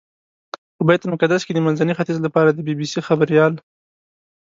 [0.75, 3.53] په بیت المقدس کې د منځني ختیځ لپاره د بي بي سي خبریال.